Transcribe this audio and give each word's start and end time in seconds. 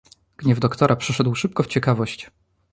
"Gniew 0.37 0.59
doktora 0.59 0.95
przeszedł 0.95 1.35
szybko 1.35 1.63
w 1.63 1.67
ciekawość." 1.67 2.29